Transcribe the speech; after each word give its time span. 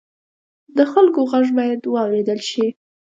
د 0.77 0.79
خلکو 0.91 1.19
غږ 1.31 1.47
باید 1.57 1.81
واورېدل 1.93 2.39
شي. 2.49 2.65